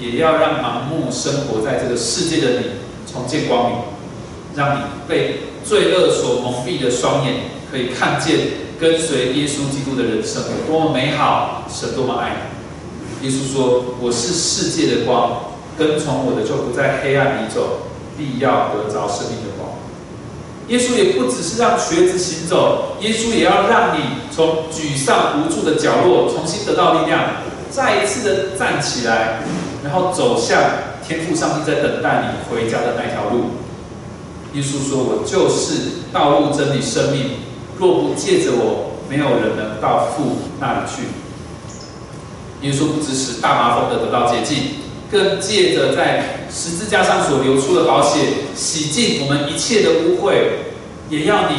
[0.00, 2.66] 也要让盲目生活在这个世界的你
[3.10, 3.78] 重见光明，
[4.56, 7.34] 让你被罪恶所蒙蔽的双眼
[7.70, 8.38] 可以看见
[8.80, 12.50] 跟随耶稣基督的人生有多么美好，神多么爱。
[13.22, 19.72] 耶稣说：“我是世界的光，跟从我的就不在黑暗里走，必要得着生命的光。”
[20.68, 24.00] 耶稣也不只是让瘸子行走，耶稣也要让你
[24.34, 27.20] 从沮丧无助的角落重新得到力量，
[27.70, 29.42] 再一次的站起来，
[29.82, 30.62] 然后走向
[31.06, 33.50] 天父上帝在等待你回家的那条路。
[34.54, 37.32] 耶稣说：“我就是道路、真理、生命，
[37.76, 41.02] 若不借着我，没有人能到父那里去。”
[42.62, 44.56] 耶稣不只使大麻风的得到洁净，
[45.14, 48.18] 更借着在十字架上所流出的宝血，
[48.56, 50.32] 洗净我们一切的污秽，
[51.08, 51.54] 也要你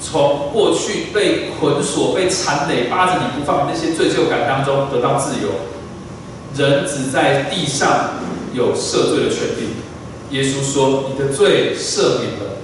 [0.00, 5.48] 从过去被捆锁、被缠累、扒着你不放的那些罪疚感当中得到自由。
[6.56, 8.10] 人只在地上
[8.54, 9.74] 有赦罪的权利。
[10.30, 12.60] 耶稣说：“你的罪赦免了。”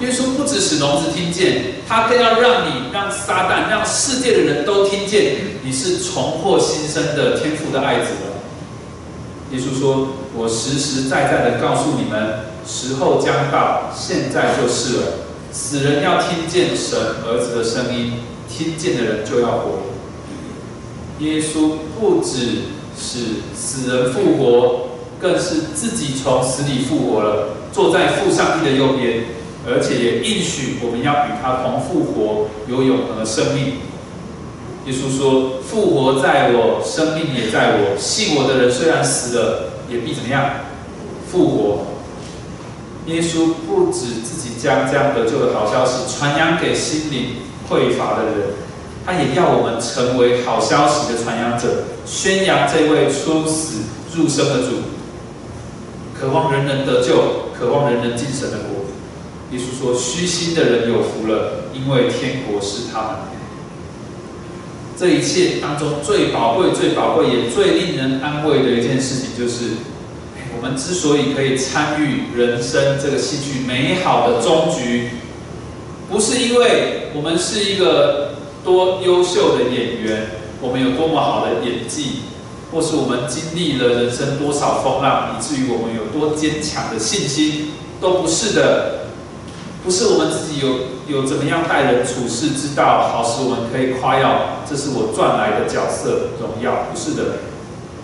[0.00, 8.31] 耶稣不只使聋子听见，他更要让你、让撒旦、让世界的人都听见，你是重获新生的天父的爱子了。
[9.52, 15.02] 耶稣说：“我实实在在的告诉你们，时候将到，现在就是了。
[15.52, 18.14] 死人要听见神儿子的声音，
[18.48, 19.92] 听见的人就要活。
[21.18, 22.62] 耶稣不只
[22.98, 24.88] 使死人复活，
[25.20, 29.24] 更是自己从死里复活了，坐在父上帝的右边，
[29.68, 33.74] 而且也应许我们要与他同复活，有永恒的生命。”
[34.84, 37.96] 耶稣说：“复活在我，生命也在我。
[37.96, 40.44] 信我的人虽然死了，也必怎么样？
[41.30, 41.86] 复活。”
[43.06, 47.36] 耶稣不止自己将这样得救的好消息传扬给心灵
[47.68, 48.54] 匮乏的人，
[49.04, 53.82] 他也要我们成为好消息的传扬者，宣扬这位出死
[54.14, 54.82] 入生的主，
[56.18, 58.86] 渴望人人得救，渴望人人进神的国。
[59.50, 63.32] 耶稣说：“虚心的人有福了，因为天国是他们的。”
[64.98, 69.70] 这一切当中最宝贵、最宝贵也最令人安慰的一件事情，就是
[70.56, 75.10] 我们之所以可以参与人生这个戏剧美好的终局，
[76.10, 80.26] 不是因为我们是一个多优秀的演员，
[80.60, 82.20] 我们有多么好的演技，
[82.70, 89.01] 或是我们经历了人生多少风浪，以至于我们有多坚强的信心，都不是的。
[89.84, 90.78] 不是我们自己有
[91.08, 96.86] 有怎么样待人处事之道，好使我们可以夸耀，这是我赚来的角色荣耀。
[96.92, 97.38] 不是的，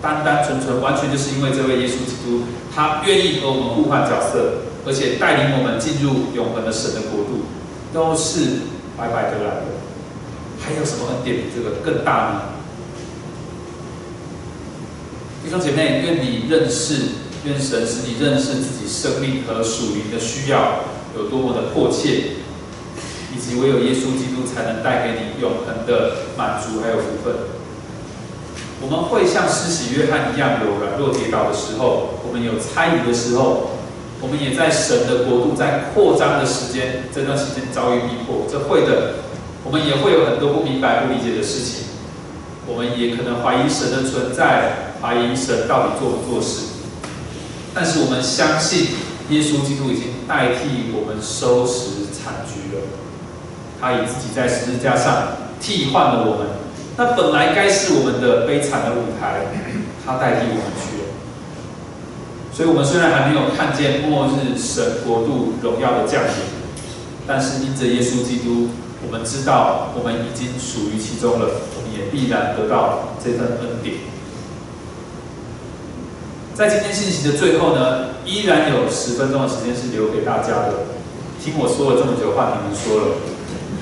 [0.01, 2.43] 单单纯纯完全就是因为这位耶稣基督，
[2.75, 7.47] 他愿意和我们互换角色，而且带领我们进入永恒的神的国度，
[7.93, 8.67] 都是
[8.97, 9.79] 白白得来的。
[10.59, 12.41] 还有什么恩典比这个更大呢？
[15.41, 16.95] 弟兄姐妹，愿你认识，
[17.45, 20.83] 愿神使你认识自己生命和属灵的需要。
[21.19, 22.39] 有多么的迫切，
[23.35, 27.35] 以及唯有耶稣基督才能带给你永恒的满足还有福分。
[28.81, 33.71] 我们会像施洗约翰一样有软弱跌倒的时候，我们有猜疑的时候，
[34.21, 39.15] 我们也在神的国度在扩张的时间这段时间遭遇逼迫，这会的。
[39.65, 41.83] 我们也会有很多不明白、不理解的事情，
[42.65, 46.87] 我们也可能怀疑神的存在，怀疑神到底做不做事。
[47.75, 49.08] 但是我们相信。
[49.29, 52.81] 耶稣基督已经代替我们收拾残局了，
[53.79, 56.47] 他以自己在十字架上替换了我们。
[56.97, 59.45] 那本来该是我们的悲惨的舞台，
[60.05, 61.03] 他代替我们去了。
[62.51, 66.33] 所以，我们虽然还没有看见末日神国度荣耀的降临，
[67.25, 68.69] 但是因着耶稣基督，
[69.05, 74.08] 我们知道我们已经属于其中了，我们也必然得到这份恩典。
[76.59, 80.91] 在今天信息的最后呢，依然有十分钟的时间是留给大家的。
[81.41, 83.15] 听我说了这么久话，你们说了。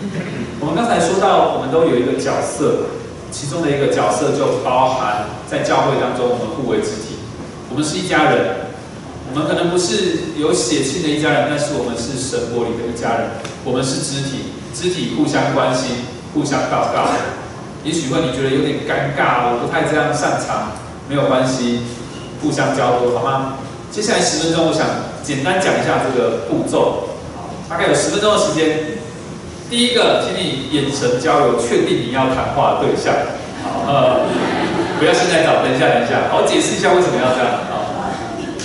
[0.61, 2.93] 我们刚才说到，我们都有一个角色，
[3.31, 7.17] 其中的一个角色就包含在教会当中，我们互为肢体，
[7.71, 8.69] 我们是一家人。
[9.25, 13.41] 我们可能不是有血亲的一家人，但是我们是神国里的一家人。
[13.65, 16.05] 我们是肢体，肢体互相关心，
[16.35, 17.09] 互相祷告。
[17.83, 20.77] 也许会你觉得有点尴尬，我不太这样擅长，
[21.09, 21.81] 没有关系。
[22.41, 23.53] 互相交流，好吗？
[23.91, 24.85] 接下来十分钟，我想
[25.23, 27.09] 简单讲一下这个步骤。
[27.69, 28.97] 大概有十分钟的时间。
[29.69, 33.13] 第一个，请你眼神交流，确定你要谈话的对象。
[33.63, 34.23] 好，呃，
[34.99, 36.31] 不要现在找，等一下，等一下。
[36.31, 37.67] 好，解释一下为什么要这样。
[37.67, 37.91] 好，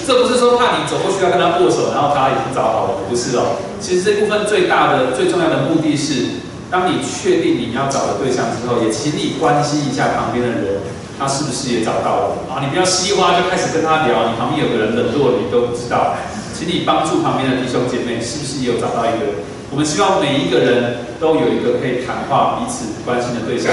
[0.07, 3.59] 这不是说怕你走过去要跟他握手，然后他已经找好了，不是哦。
[3.81, 10.79] 其实这部分最大的、最重要的目的是，当你确定你要找的对象之后，也请你关心一下旁边的人，
[11.23, 12.59] 他是不是也找到了啊？
[12.59, 16.19] 你不要稀里哗就开始跟他聊，你旁边有个人冷落你都不知道，
[16.53, 19.47] 请你帮助旁边的弟兄姐妹，是不是也有找到一个？
[19.71, 23.71] 我们希望每一个人都有一个可以谈话、彼此关心的对象。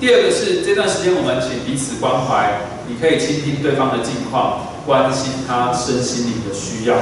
[0.00, 6.96] 第二个是这段时间我们请彼此关怀，你可以倾听对方的近况，关心他身心灵的需要，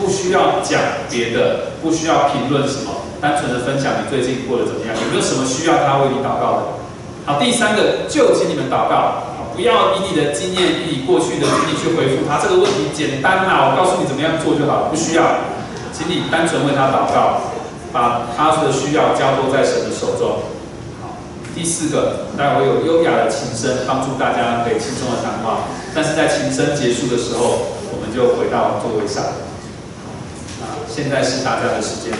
[0.00, 3.04] 不需要讲别的，不需要评论什么。
[3.20, 4.96] 单纯的分享你最近过得怎么样？
[4.96, 6.83] 有没有什么需要他为你祷告的？
[7.26, 9.24] 好，第三个就请你们祷告，
[9.56, 12.36] 不要以你的经验、以你过去的经历去回复他。
[12.36, 15.24] 这个问题简单呐，我告诉你怎么样做就好，不需要，
[15.90, 17.48] 请你单纯为他祷告，
[17.94, 20.52] 把他的需要交托在神的手中。
[21.00, 21.16] 好，
[21.56, 25.64] 第四个，待会有优雅的琴声帮助大家可以轻松的谈话，
[25.94, 29.24] 但是在琴声结束的时候，我们就回到座位上。
[30.60, 32.12] 啊，现在是大家的时间。